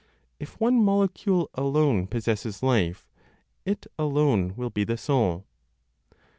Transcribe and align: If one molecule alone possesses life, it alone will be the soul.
If 0.39 0.59
one 0.59 0.83
molecule 0.83 1.47
alone 1.53 2.07
possesses 2.07 2.63
life, 2.63 3.07
it 3.65 3.85
alone 3.99 4.55
will 4.55 4.71
be 4.71 4.83
the 4.83 4.97
soul. 4.97 5.45